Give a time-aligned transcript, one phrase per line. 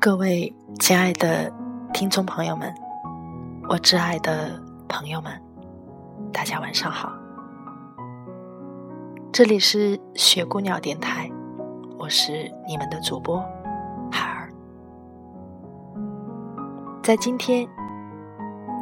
[0.00, 1.52] 各位亲爱的
[1.92, 2.72] 听众朋友们，
[3.68, 5.32] 我挚爱的朋友们，
[6.32, 7.12] 大家晚上好。
[9.32, 11.28] 这里是雪姑娘电台，
[11.98, 13.44] 我是你们的主播
[14.08, 14.48] 海儿。
[17.02, 17.68] 在今天，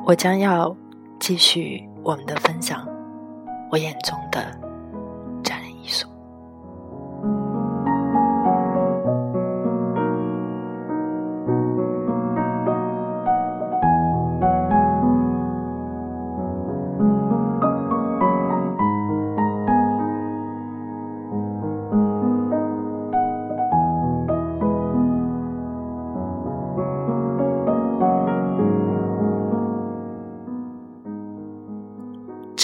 [0.04, 0.76] 我将要
[1.18, 2.86] 继续我们的分享，
[3.70, 4.65] 我眼中的。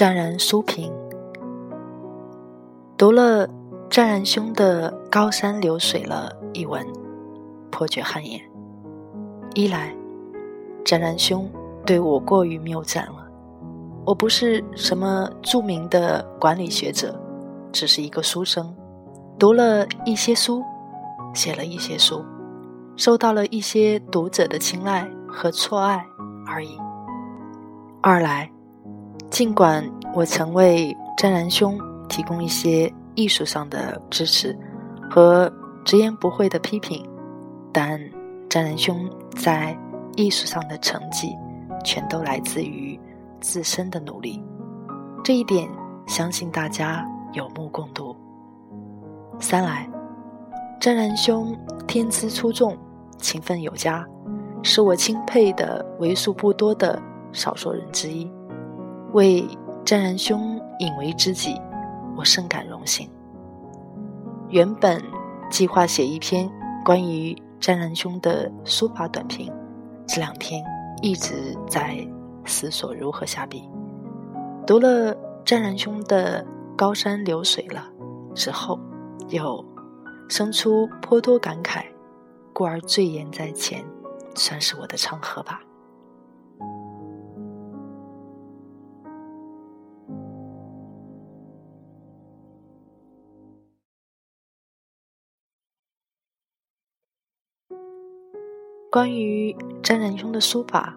[0.02, 0.92] 湛然书评
[2.98, 3.48] 读了
[3.88, 6.84] 湛然兄的《高山流水了》一文，
[7.70, 8.40] 颇觉汗颜。
[9.54, 9.94] 一来，
[10.84, 11.48] 湛然兄
[11.86, 13.28] 对我过于谬赞了。
[14.04, 17.16] 我不是什么著名的管理学者，
[17.70, 18.74] 只是一个书生，
[19.38, 20.64] 读了一些书，
[21.32, 22.24] 写了一些书，
[22.96, 26.04] 受到了一些读者的青睐和错爱
[26.44, 26.76] 而已。
[28.00, 28.50] 二来。
[29.30, 29.82] 尽管
[30.14, 31.78] 我曾为湛然兄
[32.08, 34.56] 提供一些艺术上的支持
[35.10, 35.50] 和
[35.84, 37.02] 直言不讳的批评，
[37.72, 37.98] 但
[38.48, 39.76] 湛然兄在
[40.16, 41.34] 艺术上的成绩
[41.82, 42.98] 全都来自于
[43.40, 44.42] 自身的努力，
[45.24, 45.66] 这一点
[46.06, 48.14] 相信大家有目共睹。
[49.40, 49.88] 三来，
[50.78, 51.56] 湛然兄
[51.86, 52.76] 天资出众，
[53.16, 54.06] 勤奋有加，
[54.62, 57.00] 是我钦佩的为数不多的
[57.32, 58.30] 少数人之一。
[59.12, 59.46] 为
[59.84, 61.60] 湛然兄引为知己，
[62.16, 63.10] 我深感荣幸。
[64.48, 65.02] 原本
[65.50, 66.48] 计划写一篇
[66.84, 69.52] 关于湛然兄的书法短评，
[70.06, 70.64] 这两天
[71.02, 71.98] 一直在
[72.44, 73.68] 思索如何下笔。
[74.66, 76.44] 读了湛然兄的
[76.76, 77.84] 《高山流水了》
[78.34, 78.78] 之后，
[79.30, 79.64] 又
[80.28, 81.84] 生出颇多感慨，
[82.52, 83.84] 故而醉言在前，
[84.36, 85.60] 算是我的长河吧。
[98.92, 100.94] 关于詹仁兄的书法，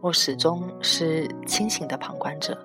[0.00, 2.58] 我始终是清醒的旁观者。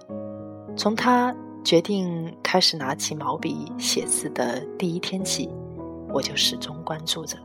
[0.75, 1.31] 从他
[1.63, 5.47] 决定开始拿起毛笔写字的第一天起，
[6.11, 7.37] 我就始终关注着。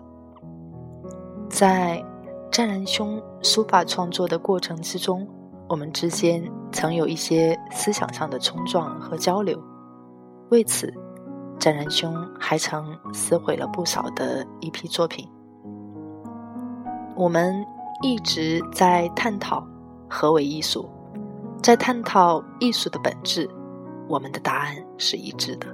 [1.51, 2.03] 在
[2.51, 5.29] 詹仁兄书法创作的过程之中，
[5.69, 6.43] 我们之间
[6.73, 9.63] 曾有一些思想上的冲撞和交流。
[10.49, 10.91] 为此，
[11.59, 15.29] 詹仁兄还曾撕毁了不少的一批作品。
[17.17, 17.65] 我们
[18.03, 19.67] 一直在探讨
[20.07, 20.87] 何为艺术，
[21.63, 23.49] 在探讨艺术的本质。
[24.07, 25.67] 我们的答案是一致的：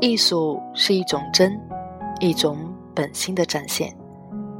[0.00, 1.60] 艺术是一种真，
[2.20, 2.56] 一种
[2.94, 3.94] 本心的展现。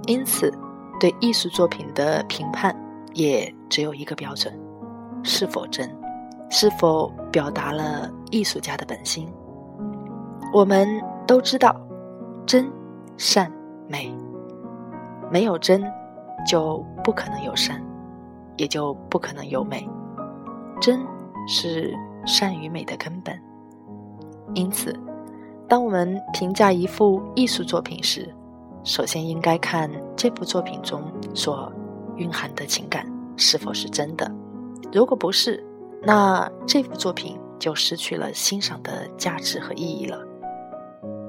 [0.06, 0.53] 因此，
[1.01, 2.77] 对艺术作品的评判
[3.15, 4.56] 也只有一个标准：
[5.25, 5.91] 是否真，
[6.51, 9.26] 是否表达了艺术家的本心。
[10.53, 10.87] 我们
[11.26, 11.75] 都知道，
[12.47, 12.70] 真、
[13.17, 13.50] 善、
[13.88, 14.15] 美。
[15.31, 15.82] 没有真，
[16.46, 17.82] 就不可能有善，
[18.56, 19.88] 也就不可能有美。
[20.81, 21.00] 真
[21.49, 21.93] 是
[22.26, 23.37] 善与美的根本。
[24.55, 24.94] 因此，
[25.69, 28.32] 当我们评价一幅艺术作品时，
[28.84, 31.02] 首先应该看这幅作品中
[31.34, 31.72] 所
[32.17, 33.05] 蕴含的情感
[33.37, 34.31] 是否是真的。
[34.93, 35.62] 如果不是，
[36.02, 40.19] 那这幅作品就失去了欣赏的价值和意义了。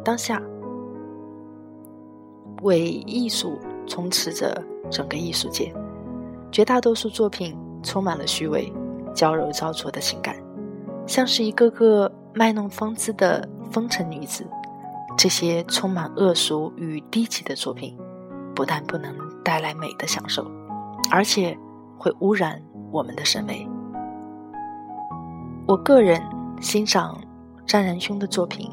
[0.03, 0.41] 当下，
[2.61, 3.57] 为艺术。
[3.87, 5.73] 充斥着整个艺术界，
[6.51, 8.71] 绝大多数作品充满了虚伪、
[9.13, 10.35] 娇柔造作的情感，
[11.05, 14.45] 像是一个个卖弄风姿的风尘女子，
[15.17, 17.97] 这些充满恶俗与低级的作品，
[18.53, 20.45] 不但不能带来美的享受，
[21.11, 21.57] 而且
[21.97, 22.61] 会污染
[22.91, 23.67] 我们的审美。
[25.67, 26.21] 我个人
[26.61, 27.19] 欣赏
[27.65, 28.69] 张然兄的作品，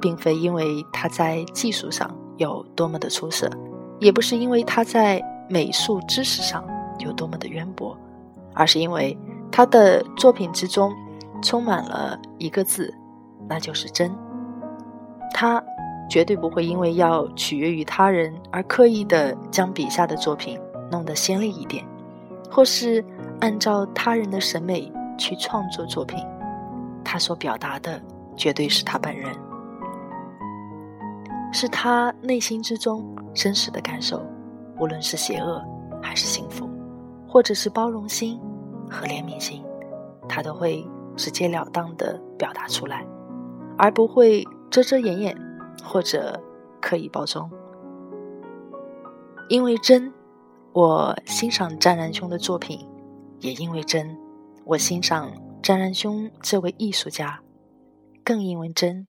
[0.00, 3.50] 并非因为他在技术上有多么的出色，
[4.00, 6.64] 也不是因为他在美术知识上
[6.98, 7.96] 有多么的渊博，
[8.54, 9.16] 而是因为
[9.50, 10.92] 他的作品之中
[11.42, 12.92] 充满了一个字。
[13.48, 14.10] 那就是真。
[15.32, 15.62] 他
[16.10, 20.58] 绝对不会因为要取悦于他人而刻意的将笔下的作品
[20.90, 21.84] 弄得鲜丽一点，
[22.50, 23.04] 或是
[23.40, 26.18] 按照他人的审美去创作作品。
[27.04, 28.00] 他所表达的
[28.36, 29.32] 绝对是他本人，
[31.56, 34.22] 是他内心之中真实的感受，
[34.78, 35.64] 无论是邪恶
[36.02, 36.68] 还是幸福，
[37.26, 38.38] 或者是包容心
[38.90, 39.64] 和怜悯心，
[40.28, 40.86] 他都会
[41.16, 43.06] 直截了当的表达出来。
[43.78, 45.36] 而不会遮遮掩掩，
[45.82, 46.38] 或者
[46.80, 47.50] 刻意包装。
[49.48, 50.12] 因为真，
[50.72, 52.78] 我欣赏湛然兄的作品；
[53.40, 54.18] 也因为真，
[54.64, 55.30] 我欣赏
[55.62, 57.40] 湛然兄这位艺术家；
[58.24, 59.06] 更因为真，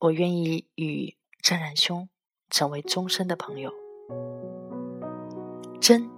[0.00, 2.08] 我愿意与湛然兄
[2.50, 3.72] 成为终身的朋友。
[5.80, 6.08] 真，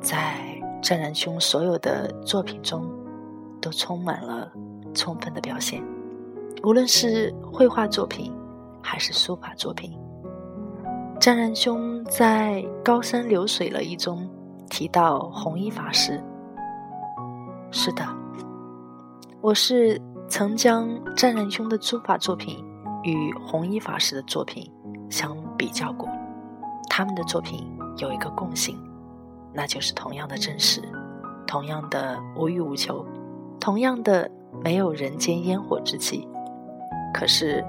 [0.00, 0.36] 在
[0.82, 2.88] 湛然兄所有的作品中，
[3.60, 4.52] 都充满了
[4.94, 5.82] 充分的表现。
[6.62, 8.32] 无论是绘画作品，
[8.82, 9.98] 还是书法作品，
[11.20, 14.28] 湛然兄在《高山流水了》一中
[14.68, 16.22] 提到弘一法师。
[17.70, 18.04] 是的，
[19.40, 22.64] 我是曾将湛然兄的书法作品
[23.08, 24.70] 与弘一法师的作品
[25.08, 26.08] 相比较过，
[26.88, 27.66] 他们的作品
[27.96, 28.76] 有一个共性，
[29.52, 30.82] 那就是同样的真实，
[31.46, 33.04] 同样的无欲无求，
[33.58, 34.30] 同样的
[34.62, 36.28] 没有人间烟火之气。
[37.14, 37.64] 可是，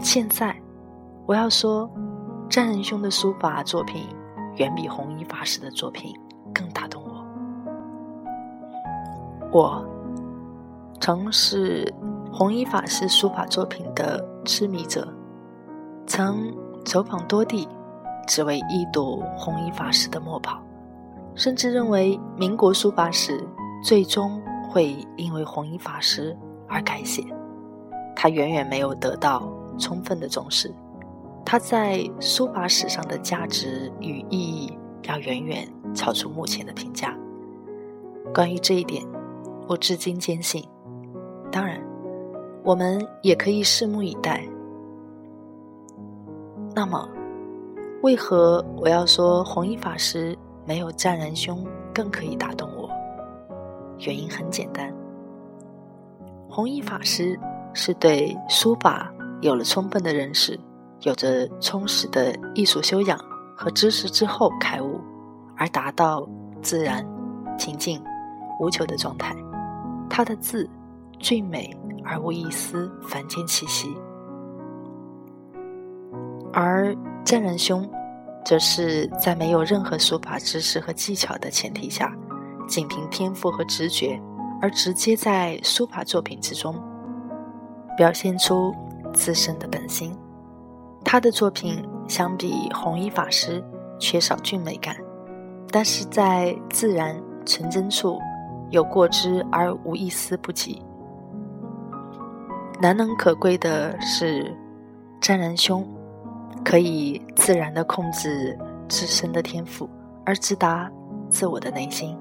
[0.00, 0.54] 现在
[1.26, 1.90] 我要说，
[2.48, 4.06] 湛仁兄的书法作品
[4.56, 6.14] 远比弘一法师的作品
[6.52, 7.24] 更打动我。
[9.50, 9.84] 我
[11.00, 11.92] 曾是
[12.32, 15.06] 弘一法师书法作品的痴迷者，
[16.06, 16.50] 曾
[16.82, 17.68] 走访多地，
[18.26, 20.58] 只为一睹弘一法师的墨宝，
[21.34, 23.46] 甚至认为民国书法史
[23.84, 24.40] 最终
[24.70, 26.34] 会因为弘一法师
[26.66, 27.22] 而改写。
[28.16, 30.72] 他远远没有得到充分的重视，
[31.44, 37.14] 他在书法史上的价值与意义要远远超出目前的评价。
[38.32, 39.06] 关于这一点，
[39.68, 40.64] 我至今坚信。
[42.62, 44.42] 我们也可以拭目以待。
[46.74, 47.08] 那么，
[48.02, 52.88] 为何我要说弘一法师没有湛然兄更可以打动我？
[53.98, 54.92] 原因很简单，
[56.48, 57.38] 弘一法师。
[57.74, 59.10] 是对书法
[59.40, 60.60] 有了充分的认识，
[61.04, 63.18] 有着充实的艺术修养
[63.56, 65.00] 和知识之后开悟，
[65.56, 66.28] 而达到
[66.60, 67.02] 自然、
[67.58, 67.98] 清净、
[68.60, 69.34] 无求的状态。
[70.10, 70.68] 他的字
[71.18, 73.96] 俊美而无一丝凡间气息，
[76.52, 76.94] 而
[77.24, 77.88] 真人兄
[78.44, 82.12] 则是在没有任何书法知识和技巧的前提下，
[82.68, 84.20] 仅凭天赋和直觉，
[84.60, 86.74] 而直接在书法作品之中。
[87.96, 88.74] 表现出
[89.12, 90.16] 自身的本心，
[91.04, 93.62] 他的作品相比弘一法师
[93.98, 94.96] 缺少俊美感，
[95.70, 98.18] 但是在自然纯真处
[98.70, 100.82] 有过之而无一丝不及。
[102.82, 104.52] 难能可贵的是，
[105.20, 105.88] 湛然兄
[106.64, 108.58] 可以自然的控制
[108.88, 109.88] 自身的天赋，
[110.26, 110.90] 而直达
[111.30, 112.18] 自我的内心，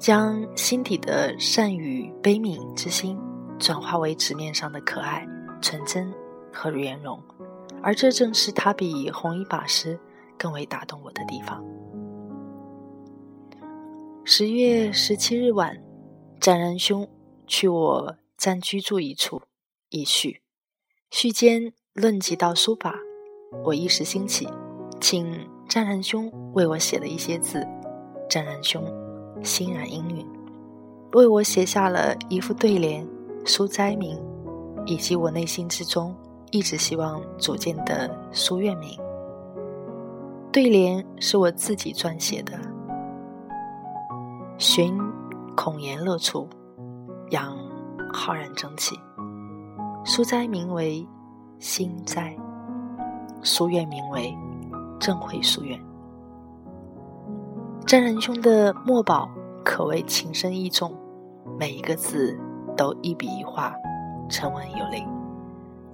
[0.00, 3.16] 将心底的善与悲悯之心。
[3.60, 5.24] 转化为纸面上的可爱、
[5.60, 6.12] 纯真
[6.52, 7.16] 和圆融，
[7.80, 9.96] 而这正是他比弘一法师
[10.36, 11.64] 更为打动我的地方。
[14.24, 15.80] 十月十七日晚，
[16.40, 17.08] 湛然兄
[17.46, 19.40] 去我暂居住一处，
[19.92, 20.40] 一叙。
[21.10, 22.94] 序间论及到书法，
[23.62, 24.48] 我一时兴起，
[24.98, 27.62] 请湛然兄为我写了一些字。
[28.28, 28.82] 湛然兄
[29.44, 30.26] 欣然应允，
[31.12, 33.06] 为我写下了一副对联。
[33.44, 34.18] 书斋名，
[34.86, 36.16] 以及我内心之中
[36.52, 38.98] 一直希望组建的书院名。
[40.50, 42.52] 对联是我自己撰写的
[44.58, 44.96] ：“寻
[45.56, 46.48] 孔颜乐处，
[47.30, 47.58] 养
[48.14, 48.96] 浩然正气。”
[50.04, 51.06] 书斋名为
[51.60, 52.36] 心斋，
[53.42, 54.36] 书院名为
[54.98, 55.78] 正慧书院。
[57.86, 59.28] 真人兄的墨宝
[59.64, 60.92] 可谓情深意重，
[61.58, 62.38] 每一个字。
[62.74, 63.70] 都一笔一画，
[64.30, 65.04] 沉稳有力。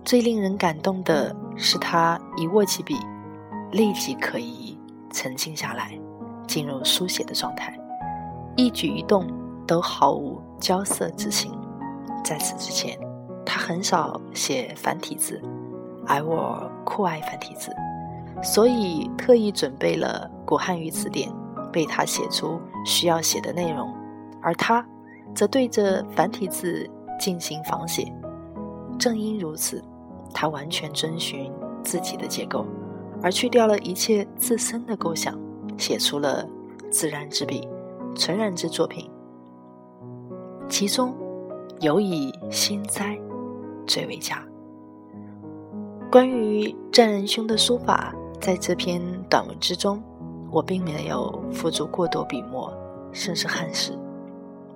[0.04, 2.96] 最令人感动的是，他一握起笔，
[3.72, 4.78] 立即可以
[5.10, 5.98] 沉静下来，
[6.46, 7.76] 进入书写的状态，
[8.54, 9.26] 一举一动
[9.66, 11.52] 都毫无焦色之情。
[12.24, 12.96] 在此之前，
[13.48, 15.40] 他很少写繁体字，
[16.06, 17.74] 而我酷爱繁体字，
[18.42, 21.32] 所以特意准备了古汉语词典，
[21.72, 23.90] 为他写出需要写的内容，
[24.42, 24.86] 而他
[25.34, 26.86] 则对着繁体字
[27.18, 28.12] 进行仿写。
[28.98, 29.82] 正因如此。
[30.34, 31.50] 他完全遵循
[31.82, 32.66] 自己的结构，
[33.22, 35.34] 而去掉了一切自身的构想，
[35.78, 36.46] 写出了
[36.90, 37.66] 自然之笔、
[38.14, 39.10] 纯然之作品。
[40.68, 41.16] 其中，
[41.80, 43.16] 尤以《心斋》
[43.88, 44.40] 最为佳。
[46.12, 50.00] 关于战仁兄的书法，在这篇短文之中，
[50.52, 52.72] 我并没有付诸过多笔墨，
[53.12, 53.98] 甚是憾事。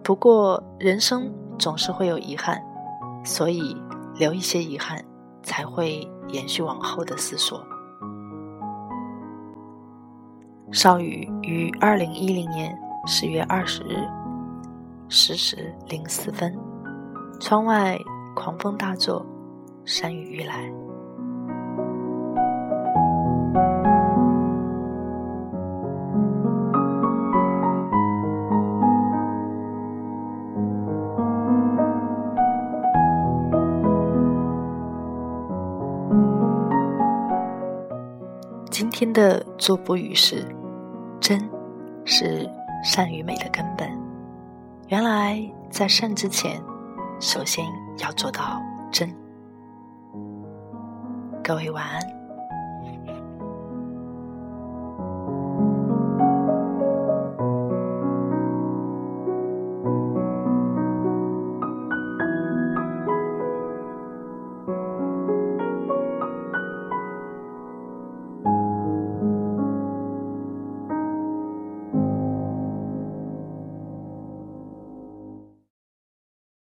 [0.03, 2.61] 不过，人生总是会有遗憾，
[3.25, 3.77] 所以
[4.19, 5.01] 留一些遗憾。
[5.45, 7.61] 才会延续往后的思索。
[10.71, 12.79] 少宇于二零一零年
[13.09, 14.09] 十月二十日
[15.09, 16.57] 十时零四分，
[17.41, 17.99] 窗外
[18.35, 19.25] 狂风大作，
[19.85, 20.73] 山雨欲来。
[38.71, 40.45] 今天的作补语是：
[41.21, 41.39] 真，
[42.05, 42.49] 是
[42.83, 43.89] 善与美的根本。
[44.89, 45.39] 原来
[45.71, 46.61] 在善之前，
[47.21, 47.65] 首先
[47.99, 49.09] 要做到真。
[51.43, 52.22] 各位晚安。